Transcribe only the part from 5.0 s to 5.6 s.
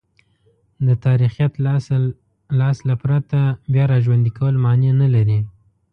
نه لري.